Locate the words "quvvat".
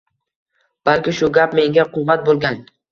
1.97-2.27